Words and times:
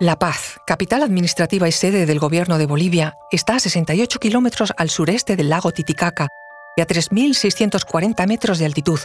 La 0.00 0.18
Paz, 0.18 0.56
capital 0.66 1.02
administrativa 1.02 1.68
y 1.68 1.72
sede 1.72 2.06
del 2.06 2.18
gobierno 2.18 2.56
de 2.56 2.64
Bolivia, 2.64 3.18
está 3.30 3.56
a 3.56 3.60
68 3.60 4.18
kilómetros 4.18 4.72
al 4.78 4.88
sureste 4.88 5.36
del 5.36 5.50
lago 5.50 5.72
Titicaca 5.72 6.28
y 6.74 6.80
a 6.80 6.86
3.640 6.86 8.26
metros 8.26 8.58
de 8.58 8.64
altitud, 8.64 8.98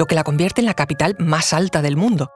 lo 0.00 0.06
que 0.06 0.16
la 0.16 0.24
convierte 0.24 0.60
en 0.60 0.64
la 0.64 0.74
capital 0.74 1.14
más 1.20 1.52
alta 1.52 1.80
del 1.80 1.94
mundo. 1.94 2.32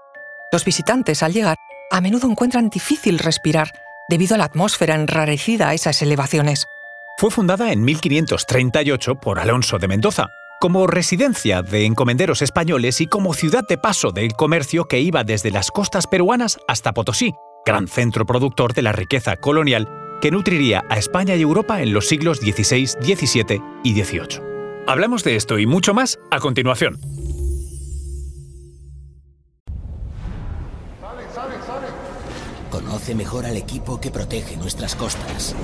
Los 0.52 0.64
visitantes, 0.64 1.24
al 1.24 1.32
llegar, 1.32 1.56
a 1.90 2.00
menudo 2.00 2.30
encuentran 2.30 2.70
difícil 2.70 3.18
respirar 3.18 3.72
debido 4.08 4.36
a 4.36 4.38
la 4.38 4.44
atmósfera 4.44 4.94
enrarecida 4.94 5.70
a 5.70 5.74
esas 5.74 6.00
elevaciones. 6.00 6.66
Fue 7.18 7.32
fundada 7.32 7.72
en 7.72 7.82
1538 7.82 9.16
por 9.16 9.40
Alonso 9.40 9.80
de 9.80 9.88
Mendoza, 9.88 10.28
como 10.60 10.86
residencia 10.86 11.62
de 11.62 11.86
encomenderos 11.86 12.40
españoles 12.40 13.00
y 13.00 13.08
como 13.08 13.34
ciudad 13.34 13.64
de 13.68 13.78
paso 13.78 14.12
del 14.12 14.34
comercio 14.34 14.84
que 14.84 15.00
iba 15.00 15.24
desde 15.24 15.50
las 15.50 15.72
costas 15.72 16.06
peruanas 16.06 16.60
hasta 16.68 16.92
Potosí, 16.92 17.34
gran 17.66 17.88
centro 17.88 18.24
productor 18.24 18.72
de 18.72 18.82
la 18.82 18.92
riqueza 18.92 19.36
colonial 19.36 19.88
que 20.22 20.30
nutriría 20.30 20.84
a 20.88 20.96
España 20.96 21.34
y 21.34 21.42
Europa 21.42 21.82
en 21.82 21.92
los 21.92 22.06
siglos 22.06 22.38
XVI, 22.38 22.86
XVII 22.86 23.60
y 23.82 23.92
XVIII. 23.92 24.40
Hablamos 24.86 25.24
de 25.24 25.36
esto 25.36 25.58
y 25.58 25.66
mucho 25.66 25.92
más 25.92 26.18
a 26.30 26.38
continuación. 26.38 26.98
Conoce 32.70 33.14
mejor 33.14 33.46
al 33.46 33.56
equipo 33.56 34.00
que 34.00 34.10
protege 34.10 34.56
nuestras 34.56 34.94
costas. 34.94 35.56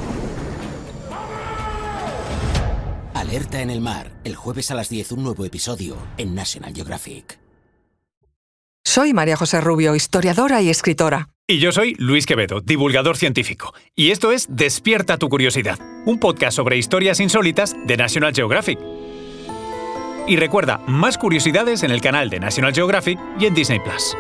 Alerta 3.15 3.63
en 3.63 3.71
el 3.71 3.81
mar, 3.81 4.11
el 4.25 4.35
jueves 4.35 4.71
a 4.71 4.75
las 4.75 4.89
10 4.89 5.13
un 5.13 5.23
nuevo 5.23 5.45
episodio 5.45 5.97
en 6.19 6.35
National 6.35 6.75
Geographic. 6.75 7.39
Soy 8.85 9.13
María 9.13 9.37
José 9.37 9.61
Rubio, 9.61 9.95
historiadora 9.95 10.61
y 10.61 10.69
escritora. 10.69 11.29
Y 11.53 11.59
yo 11.59 11.71
soy 11.71 11.95
Luis 11.99 12.25
Quevedo, 12.25 12.63
divulgador 12.63 13.19
científico. 13.19 13.75
Y 13.95 14.11
esto 14.11 14.33
es 14.33 14.47
Despierta 14.49 15.19
tu 15.19 15.29
curiosidad, 15.29 15.79
un 16.07 16.19
podcast 16.19 16.57
sobre 16.57 16.79
historias 16.79 17.21
insólitas 17.21 17.77
de 17.85 17.99
National 17.99 18.33
Geographic. 18.35 18.79
Y 20.27 20.37
recuerda, 20.37 20.79
más 20.87 21.19
curiosidades 21.19 21.83
en 21.83 21.91
el 21.91 22.01
canal 22.01 22.31
de 22.31 22.41
National 22.41 22.73
Geographic 22.73 23.19
y 23.39 23.45
en 23.45 23.53
Disney 23.53 23.81
Plus. 23.81 24.17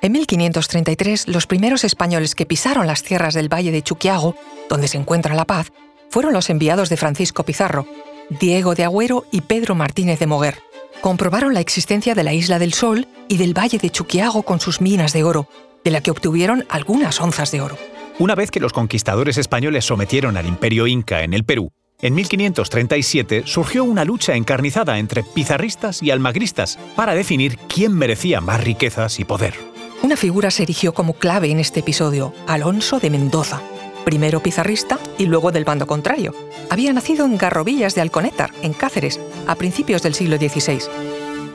En 0.00 0.12
1533, 0.12 1.26
los 1.26 1.48
primeros 1.48 1.82
españoles 1.82 2.36
que 2.36 2.46
pisaron 2.46 2.86
las 2.86 3.02
tierras 3.02 3.34
del 3.34 3.52
Valle 3.52 3.72
de 3.72 3.82
Chuquiago, 3.82 4.36
donde 4.70 4.86
se 4.86 4.96
encuentra 4.96 5.34
La 5.34 5.44
Paz, 5.44 5.72
fueron 6.08 6.32
los 6.32 6.50
enviados 6.50 6.88
de 6.88 6.98
Francisco 6.98 7.42
Pizarro, 7.42 7.84
Diego 8.30 8.76
de 8.76 8.84
Agüero 8.84 9.24
y 9.32 9.40
Pedro 9.40 9.74
Martínez 9.74 10.20
de 10.20 10.28
Moguer. 10.28 10.65
Comprobaron 11.00 11.54
la 11.54 11.60
existencia 11.60 12.14
de 12.14 12.24
la 12.24 12.34
Isla 12.34 12.58
del 12.58 12.72
Sol 12.72 13.06
y 13.28 13.36
del 13.36 13.56
Valle 13.56 13.78
de 13.78 13.90
Chuquiago 13.90 14.42
con 14.42 14.60
sus 14.60 14.80
minas 14.80 15.12
de 15.12 15.24
oro, 15.24 15.48
de 15.84 15.90
la 15.90 16.00
que 16.00 16.10
obtuvieron 16.10 16.64
algunas 16.68 17.20
onzas 17.20 17.50
de 17.52 17.60
oro. 17.60 17.76
Una 18.18 18.34
vez 18.34 18.50
que 18.50 18.60
los 18.60 18.72
conquistadores 18.72 19.38
españoles 19.38 19.84
sometieron 19.84 20.36
al 20.36 20.46
imperio 20.46 20.86
inca 20.86 21.22
en 21.22 21.34
el 21.34 21.44
Perú, 21.44 21.70
en 22.02 22.14
1537 22.14 23.44
surgió 23.46 23.84
una 23.84 24.04
lucha 24.04 24.34
encarnizada 24.34 24.98
entre 24.98 25.22
pizarristas 25.22 26.02
y 26.02 26.10
almagristas 26.10 26.78
para 26.94 27.14
definir 27.14 27.56
quién 27.68 27.94
merecía 27.94 28.40
más 28.40 28.62
riquezas 28.62 29.18
y 29.18 29.24
poder. 29.24 29.54
Una 30.02 30.16
figura 30.16 30.50
se 30.50 30.64
erigió 30.64 30.92
como 30.92 31.14
clave 31.14 31.50
en 31.50 31.58
este 31.58 31.80
episodio, 31.80 32.34
Alonso 32.46 33.00
de 33.00 33.08
Mendoza, 33.08 33.62
primero 34.06 34.40
pizarrista 34.40 35.00
y 35.18 35.26
luego 35.26 35.50
del 35.50 35.64
bando 35.64 35.88
contrario. 35.88 36.32
Había 36.70 36.92
nacido 36.92 37.26
en 37.26 37.36
Garrovillas 37.36 37.96
de 37.96 38.02
Alconétar, 38.02 38.52
en 38.62 38.72
Cáceres, 38.72 39.20
a 39.48 39.56
principios 39.56 40.00
del 40.04 40.14
siglo 40.14 40.36
XVI. 40.36 40.78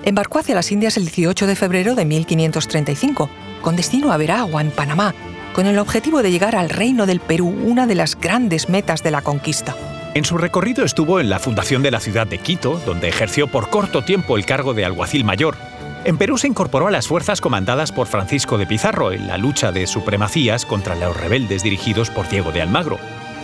Embarcó 0.04 0.40
hacia 0.40 0.54
las 0.54 0.70
Indias 0.70 0.98
el 0.98 1.06
18 1.06 1.48
de 1.48 1.56
febrero 1.56 1.96
de 1.96 2.04
1535, 2.04 3.30
con 3.62 3.78
destino 3.78 4.12
a 4.12 4.18
Veragua, 4.18 4.60
en 4.60 4.72
Panamá, 4.72 5.16
con 5.54 5.66
el 5.66 5.80
objetivo 5.80 6.22
de 6.22 6.30
llegar 6.30 6.58
al 6.58 6.70
Reino 6.70 7.06
del 7.06 7.22
Perú, 7.22 7.48
una 7.48 7.88
de 7.88 7.96
las 7.96 8.20
grandes 8.20 8.68
metas 8.68 9.02
de 9.02 9.12
la 9.12 9.22
conquista. 9.22 9.74
En 10.14 10.26
su 10.26 10.38
recorrido 10.38 10.84
estuvo 10.84 11.22
en 11.22 11.30
la 11.30 11.40
fundación 11.40 11.82
de 11.84 11.92
la 11.92 12.02
ciudad 12.02 12.28
de 12.28 12.38
Quito, 12.38 12.82
donde 12.86 13.08
ejerció 13.08 13.48
por 13.48 13.70
corto 13.70 14.04
tiempo 14.04 14.36
el 14.36 14.46
cargo 14.46 14.74
de 14.74 14.84
alguacil 14.84 15.24
mayor, 15.24 15.56
en 16.06 16.18
Perú 16.18 16.38
se 16.38 16.48
incorporó 16.48 16.88
a 16.88 16.92
las 16.92 17.08
fuerzas 17.08 17.42
comandadas 17.42 17.92
por 17.92 18.08
Francisco 18.08 18.58
de 18.58 18.66
Pizarro 18.66 19.12
en 19.12 19.28
la 19.28 19.38
lucha 19.38 19.72
de 19.72 19.88
supremacías 19.88 20.66
contra 20.66 20.96
los 20.96 21.16
rebeldes 21.16 21.64
dirigidos 21.64 22.10
por 22.10 22.28
Diego 22.30 22.52
de 22.52 22.62
Almagro. 22.62 22.98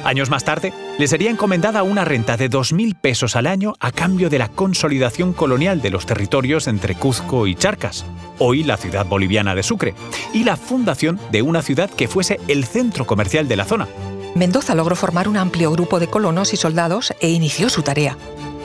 Años 0.03 0.29
más 0.29 0.43
tarde, 0.43 0.73
le 0.97 1.07
sería 1.07 1.29
encomendada 1.29 1.83
una 1.83 2.05
renta 2.05 2.37
de 2.37 2.49
2.000 2.49 2.95
pesos 2.95 3.35
al 3.35 3.45
año 3.45 3.73
a 3.79 3.91
cambio 3.91 4.29
de 4.29 4.39
la 4.39 4.47
consolidación 4.47 5.33
colonial 5.33 5.81
de 5.81 5.89
los 5.89 6.05
territorios 6.05 6.67
entre 6.67 6.95
Cuzco 6.95 7.45
y 7.45 7.55
Charcas, 7.55 8.05
hoy 8.39 8.63
la 8.63 8.77
ciudad 8.77 9.05
boliviana 9.05 9.53
de 9.53 9.63
Sucre, 9.63 9.95
y 10.33 10.43
la 10.43 10.55
fundación 10.55 11.19
de 11.31 11.41
una 11.41 11.61
ciudad 11.61 11.89
que 11.89 12.07
fuese 12.07 12.39
el 12.47 12.65
centro 12.65 13.05
comercial 13.05 13.47
de 13.47 13.57
la 13.57 13.65
zona. 13.65 13.87
Mendoza 14.35 14.75
logró 14.75 14.95
formar 14.95 15.27
un 15.27 15.37
amplio 15.37 15.71
grupo 15.71 15.99
de 15.99 16.07
colonos 16.07 16.53
y 16.53 16.57
soldados 16.57 17.13
e 17.19 17.29
inició 17.29 17.69
su 17.69 17.81
tarea. 17.81 18.17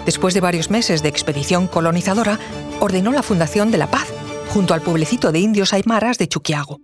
Después 0.05 0.35
de 0.35 0.41
varios 0.41 0.71
meses 0.71 1.03
de 1.03 1.09
expedición 1.09 1.69
colonizadora, 1.69 2.39
ordenó 2.81 3.13
la 3.13 3.23
fundación 3.23 3.71
de 3.71 3.79
La 3.79 3.87
Paz, 3.87 4.13
junto 4.49 4.75
al 4.75 4.83
pueblecito 4.83 5.31
de 5.31 5.39
indios 5.39 5.73
aymaras 5.73 6.19
de 6.19 6.29
Chuquiago. 6.29 6.81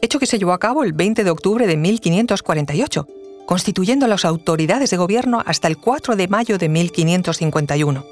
Hecho 0.00 0.18
que 0.18 0.26
se 0.26 0.38
llevó 0.38 0.52
a 0.52 0.58
cabo 0.58 0.84
el 0.84 0.92
20 0.92 1.24
de 1.24 1.30
octubre 1.30 1.66
de 1.66 1.76
1548, 1.76 3.06
constituyendo 3.46 4.06
las 4.06 4.24
autoridades 4.24 4.90
de 4.90 4.96
gobierno 4.96 5.42
hasta 5.44 5.68
el 5.68 5.78
4 5.78 6.16
de 6.16 6.28
mayo 6.28 6.58
de 6.58 6.68
1551. 6.68 8.04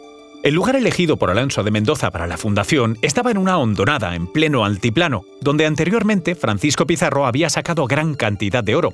El 0.42 0.54
lugar 0.54 0.74
elegido 0.74 1.18
por 1.18 1.30
Alonso 1.30 1.62
de 1.62 1.70
Mendoza 1.70 2.10
para 2.10 2.26
la 2.26 2.36
fundación 2.36 2.98
estaba 3.00 3.30
en 3.30 3.38
una 3.38 3.58
hondonada 3.58 4.16
en 4.16 4.26
pleno 4.26 4.64
altiplano, 4.64 5.22
donde 5.40 5.66
anteriormente 5.66 6.34
Francisco 6.34 6.84
Pizarro 6.84 7.26
había 7.26 7.48
sacado 7.48 7.86
gran 7.86 8.14
cantidad 8.14 8.64
de 8.64 8.74
oro. 8.74 8.92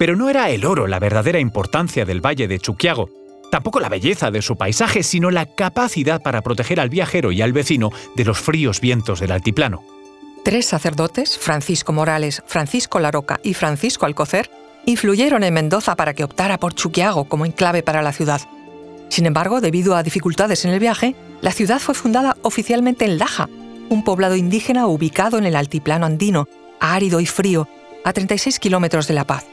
Pero 0.00 0.16
no 0.16 0.28
era 0.28 0.50
el 0.50 0.64
oro 0.64 0.88
la 0.88 0.98
verdadera 0.98 1.38
importancia 1.38 2.04
del 2.04 2.24
valle 2.24 2.48
de 2.48 2.58
Chuquiago, 2.58 3.08
Tampoco 3.50 3.80
la 3.80 3.88
belleza 3.88 4.30
de 4.30 4.42
su 4.42 4.56
paisaje, 4.56 5.02
sino 5.02 5.30
la 5.30 5.46
capacidad 5.46 6.22
para 6.22 6.42
proteger 6.42 6.78
al 6.80 6.88
viajero 6.88 7.32
y 7.32 7.42
al 7.42 7.52
vecino 7.52 7.90
de 8.16 8.24
los 8.24 8.38
fríos 8.38 8.80
vientos 8.80 9.20
del 9.20 9.32
altiplano. 9.32 9.82
Tres 10.44 10.66
sacerdotes, 10.66 11.36
Francisco 11.36 11.92
Morales, 11.92 12.42
Francisco 12.46 13.00
Laroca 13.00 13.40
y 13.42 13.54
Francisco 13.54 14.06
Alcocer, 14.06 14.50
influyeron 14.86 15.44
en 15.44 15.52
Mendoza 15.52 15.96
para 15.96 16.14
que 16.14 16.24
optara 16.24 16.58
por 16.58 16.74
Chuquiago 16.74 17.24
como 17.24 17.44
enclave 17.44 17.82
para 17.82 18.02
la 18.02 18.12
ciudad. 18.12 18.40
Sin 19.08 19.26
embargo, 19.26 19.60
debido 19.60 19.96
a 19.96 20.02
dificultades 20.02 20.64
en 20.64 20.70
el 20.70 20.80
viaje, 20.80 21.14
la 21.40 21.52
ciudad 21.52 21.80
fue 21.80 21.94
fundada 21.94 22.36
oficialmente 22.42 23.04
en 23.04 23.18
Laja, 23.18 23.48
un 23.88 24.04
poblado 24.04 24.36
indígena 24.36 24.86
ubicado 24.86 25.36
en 25.36 25.44
el 25.44 25.56
altiplano 25.56 26.06
andino, 26.06 26.48
árido 26.78 27.20
y 27.20 27.26
frío, 27.26 27.68
a 28.04 28.12
36 28.12 28.58
kilómetros 28.60 29.08
de 29.08 29.14
La 29.14 29.26
Paz. 29.26 29.44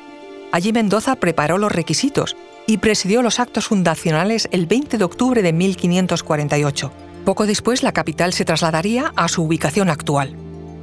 Allí 0.52 0.72
Mendoza 0.72 1.16
preparó 1.18 1.58
los 1.58 1.72
requisitos 1.72 2.36
y 2.68 2.78
presidió 2.78 3.22
los 3.22 3.40
actos 3.40 3.68
fundacionales 3.68 4.48
el 4.52 4.66
20 4.66 4.98
de 4.98 5.04
octubre 5.04 5.42
de 5.42 5.54
1548. 5.54 6.92
Poco 7.26 7.46
después 7.46 7.84
la 7.84 7.92
capital 7.92 8.34
se 8.34 8.46
trasladaría 8.46 9.12
a 9.16 9.28
su 9.28 9.44
ubicación 9.44 9.90
actual. 9.90 10.36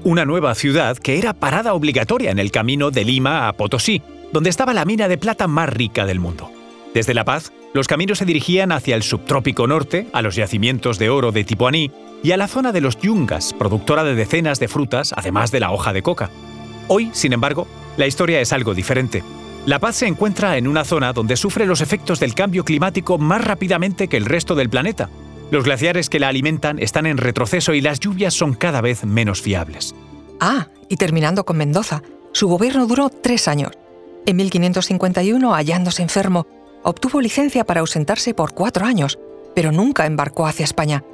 Una 0.04 0.26
nueva 0.26 0.54
ciudad 0.54 0.98
que 0.98 1.18
era 1.18 1.32
parada 1.32 1.72
obligatoria 1.72 2.30
en 2.30 2.38
el 2.38 2.50
camino 2.50 2.90
de 2.90 3.04
Lima 3.04 3.48
a 3.48 3.54
Potosí, 3.54 4.02
donde 4.32 4.50
estaba 4.50 4.74
la 4.74 4.84
mina 4.84 5.08
de 5.08 5.16
plata 5.16 5.48
más 5.48 5.70
rica 5.70 6.04
del 6.04 6.20
mundo. 6.20 6.50
Desde 6.92 7.14
La 7.14 7.24
Paz, 7.24 7.50
los 7.72 7.88
caminos 7.88 8.18
se 8.18 8.24
dirigían 8.24 8.70
hacia 8.70 8.94
el 8.94 9.02
subtrópico 9.02 9.66
norte, 9.66 10.06
a 10.12 10.20
los 10.20 10.36
yacimientos 10.36 10.98
de 10.98 11.08
oro 11.08 11.32
de 11.32 11.44
Tipuaní 11.44 11.90
y 12.22 12.32
a 12.32 12.36
la 12.36 12.48
zona 12.48 12.70
de 12.70 12.82
los 12.82 12.98
Yungas, 13.00 13.52
productora 13.54 14.04
de 14.04 14.14
decenas 14.14 14.60
de 14.60 14.68
frutas, 14.68 15.14
además 15.16 15.50
de 15.50 15.60
la 15.60 15.72
hoja 15.72 15.92
de 15.92 16.02
coca. 16.02 16.30
Hoy, 16.88 17.10
sin 17.12 17.32
embargo, 17.32 17.66
la 17.96 18.06
historia 18.06 18.40
es 18.40 18.52
algo 18.52 18.74
diferente. 18.74 19.24
La 19.66 19.78
Paz 19.78 19.96
se 19.96 20.06
encuentra 20.06 20.58
en 20.58 20.68
una 20.68 20.84
zona 20.84 21.14
donde 21.14 21.38
sufre 21.38 21.64
los 21.64 21.80
efectos 21.80 22.20
del 22.20 22.34
cambio 22.34 22.66
climático 22.66 23.16
más 23.16 23.42
rápidamente 23.42 24.08
que 24.08 24.18
el 24.18 24.26
resto 24.26 24.54
del 24.54 24.68
planeta. 24.68 25.08
Los 25.50 25.64
glaciares 25.64 26.10
que 26.10 26.20
la 26.20 26.28
alimentan 26.28 26.78
están 26.78 27.06
en 27.06 27.16
retroceso 27.16 27.72
y 27.72 27.80
las 27.80 27.98
lluvias 27.98 28.34
son 28.34 28.52
cada 28.52 28.82
vez 28.82 29.04
menos 29.04 29.40
fiables. 29.40 29.94
Ah, 30.38 30.68
y 30.90 30.96
terminando 30.96 31.46
con 31.46 31.56
Mendoza, 31.56 32.02
su 32.32 32.46
gobierno 32.46 32.86
duró 32.86 33.08
tres 33.08 33.48
años. 33.48 33.72
En 34.26 34.36
1551, 34.36 35.54
hallándose 35.54 36.02
enfermo, 36.02 36.46
obtuvo 36.82 37.22
licencia 37.22 37.64
para 37.64 37.80
ausentarse 37.80 38.34
por 38.34 38.52
cuatro 38.52 38.84
años, 38.84 39.18
pero 39.54 39.72
nunca 39.72 40.04
embarcó 40.04 40.46
hacia 40.46 40.64
España. 40.64 41.04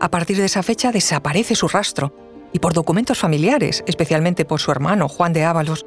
A 0.00 0.10
partir 0.10 0.36
de 0.36 0.46
esa 0.46 0.64
fecha 0.64 0.90
desaparece 0.90 1.54
su 1.54 1.68
rastro, 1.68 2.12
y 2.52 2.58
por 2.58 2.72
documentos 2.72 3.18
familiares, 3.18 3.84
especialmente 3.86 4.44
por 4.44 4.58
su 4.58 4.72
hermano 4.72 5.08
Juan 5.08 5.32
de 5.32 5.44
Ábalos, 5.44 5.86